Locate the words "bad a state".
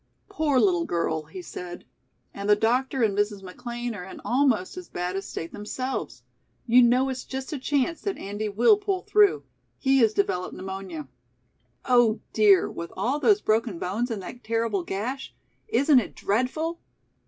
4.89-5.51